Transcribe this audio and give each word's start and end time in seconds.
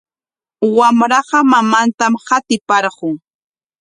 Wamraqa 0.77 1.39
mamantam 1.51 2.13
qatiparqun. 2.27 3.13